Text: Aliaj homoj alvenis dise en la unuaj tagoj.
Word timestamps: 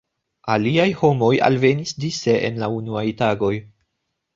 Aliaj 0.53 0.85
homoj 1.01 1.29
alvenis 1.49 1.95
dise 2.07 2.37
en 2.51 2.61
la 2.65 2.75
unuaj 2.83 3.09
tagoj. 3.25 3.57